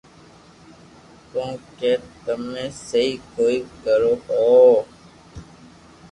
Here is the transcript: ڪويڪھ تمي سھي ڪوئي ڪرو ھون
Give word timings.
ڪويڪھ 1.31 2.03
تمي 2.23 2.65
سھي 2.87 3.05
ڪوئي 3.35 3.57
ڪرو 3.83 4.13
ھون 4.25 4.73